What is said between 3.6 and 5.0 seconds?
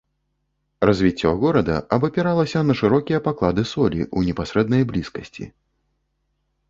солі ў непасрэднай